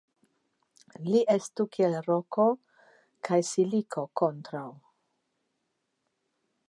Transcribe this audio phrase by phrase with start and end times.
[1.09, 2.45] Li estu kiel roko
[3.29, 4.67] kaj siliko kontraŭ.